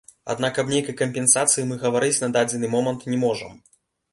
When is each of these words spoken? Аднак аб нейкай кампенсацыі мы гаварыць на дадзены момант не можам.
Аднак 0.33 0.53
аб 0.61 0.71
нейкай 0.75 0.95
кампенсацыі 1.01 1.67
мы 1.73 1.77
гаварыць 1.83 2.17
на 2.25 2.31
дадзены 2.39 2.73
момант 2.77 3.07
не 3.15 3.21
можам. 3.29 3.53